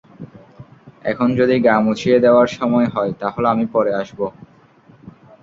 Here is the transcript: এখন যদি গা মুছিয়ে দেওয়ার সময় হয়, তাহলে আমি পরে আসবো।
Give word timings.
এখন 1.05 1.27
যদি 1.35 1.55
গা 1.59 1.75
মুছিয়ে 1.85 2.17
দেওয়ার 2.19 2.49
সময় 2.57 2.87
হয়, 2.87 3.11
তাহলে 3.19 3.47
আমি 3.49 3.65
পরে 3.73 3.91
আসবো। 3.93 4.25